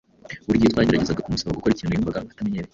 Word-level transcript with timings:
Buri 0.45 0.59
gihe 0.59 0.67
iyo 0.69 0.73
twageragezaga 0.73 1.23
kumusaba 1.25 1.57
gukora 1.57 1.73
ikintu 1.73 1.95
yumvaga 1.95 2.19
atamenyereye 2.33 2.69